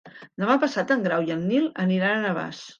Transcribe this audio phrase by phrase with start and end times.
[0.43, 2.67] Demà passat en Grau i en Nil aniran a Navàs.